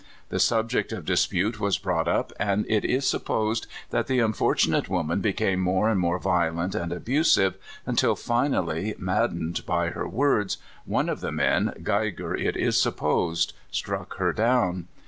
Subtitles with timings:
[0.29, 5.21] The subject of dispute was brought up, and it is supposed that the unfortunate woman
[5.21, 7.53] became more and more violent and abusive,
[7.85, 14.15] until finally, maddened by her words, one of the men, Geiger, it is supposed, struck
[14.15, 14.87] her down.